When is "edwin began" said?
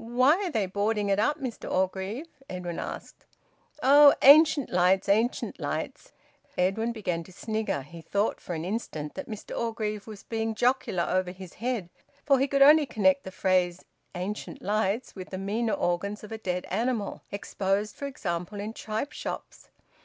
6.56-7.22